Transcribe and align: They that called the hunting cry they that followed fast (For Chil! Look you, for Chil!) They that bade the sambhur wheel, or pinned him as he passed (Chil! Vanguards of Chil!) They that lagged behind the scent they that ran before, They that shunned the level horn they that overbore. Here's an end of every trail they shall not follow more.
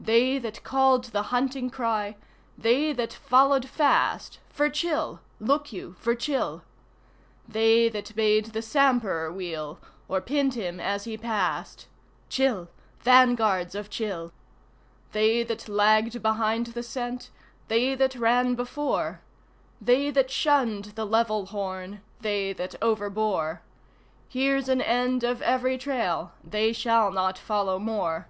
They 0.00 0.38
that 0.40 0.64
called 0.64 1.04
the 1.04 1.22
hunting 1.30 1.70
cry 1.70 2.16
they 2.60 2.92
that 2.94 3.12
followed 3.12 3.68
fast 3.68 4.40
(For 4.48 4.68
Chil! 4.68 5.20
Look 5.38 5.72
you, 5.72 5.94
for 6.00 6.16
Chil!) 6.16 6.64
They 7.46 7.88
that 7.88 8.16
bade 8.16 8.46
the 8.46 8.60
sambhur 8.60 9.30
wheel, 9.32 9.78
or 10.08 10.20
pinned 10.20 10.54
him 10.54 10.80
as 10.80 11.04
he 11.04 11.16
passed 11.16 11.86
(Chil! 12.28 12.68
Vanguards 13.02 13.76
of 13.76 13.88
Chil!) 13.88 14.32
They 15.12 15.44
that 15.44 15.68
lagged 15.68 16.22
behind 16.22 16.66
the 16.74 16.82
scent 16.82 17.30
they 17.68 17.94
that 17.94 18.16
ran 18.16 18.56
before, 18.56 19.20
They 19.80 20.10
that 20.10 20.28
shunned 20.32 20.86
the 20.96 21.06
level 21.06 21.46
horn 21.46 22.00
they 22.20 22.52
that 22.52 22.74
overbore. 22.82 23.60
Here's 24.28 24.68
an 24.68 24.80
end 24.82 25.22
of 25.22 25.40
every 25.40 25.78
trail 25.78 26.32
they 26.42 26.72
shall 26.72 27.12
not 27.12 27.38
follow 27.38 27.78
more. 27.78 28.26